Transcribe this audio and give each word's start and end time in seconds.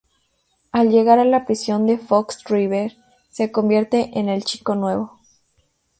Al 0.71 0.89
llegar 0.89 1.19
a 1.19 1.25
la 1.25 1.45
prisión 1.45 1.85
de 1.85 1.99
Fox 1.99 2.43
River 2.45 2.97
se 3.29 3.51
convierte 3.51 4.17
en 4.17 4.29
el 4.29 4.43
chico 4.43 4.73
nuevo. 4.73 5.19